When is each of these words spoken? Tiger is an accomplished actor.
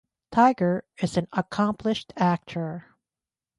Tiger 0.31 0.83
is 0.97 1.15
an 1.15 1.27
accomplished 1.31 2.11
actor. 2.17 2.87